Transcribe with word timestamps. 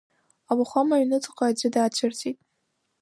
Ауахәама 0.51 0.95
аҩныҵҟа 0.95 1.45
аӡәы 1.47 1.69
даацәырҵит. 1.73 2.37